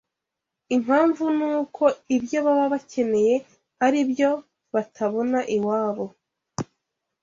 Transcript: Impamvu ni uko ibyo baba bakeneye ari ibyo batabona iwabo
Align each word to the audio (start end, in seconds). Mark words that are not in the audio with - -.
Impamvu 0.75 1.23
ni 1.37 1.45
uko 1.61 1.83
ibyo 2.15 2.39
baba 2.45 2.65
bakeneye 2.73 3.35
ari 3.85 3.97
ibyo 4.05 4.29
batabona 4.73 5.39
iwabo 5.55 6.05